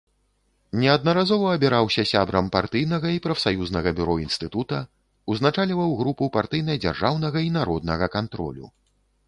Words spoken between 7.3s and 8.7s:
і народнага кантролю.